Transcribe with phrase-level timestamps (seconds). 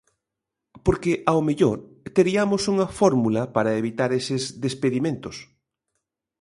[0.85, 1.77] Porque ao mellor
[2.15, 5.35] teriamos unha fórmula para evitar eses despedimentos.